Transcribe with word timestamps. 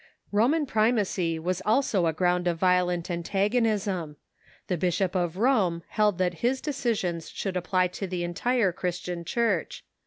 Roman 0.31 0.65
primacy 0.65 1.37
was 1.37 1.61
also 1.63 2.07
a 2.07 2.11
ground 2.13 2.47
of 2.47 2.57
violent 2.57 3.11
antagonism. 3.11 4.15
The 4.65 4.75
Bishop 4.75 5.13
of 5.15 5.37
Rome 5.37 5.83
held 5.89 6.17
that 6.17 6.39
his 6.41 6.59
decisions 6.59 7.29
should 7.29 7.53
apjjly 7.55 7.91
to 7.91 8.07
the 8.07 8.23
entire 8.23 8.71
Christian 8.71 9.23
Church. 9.23 9.85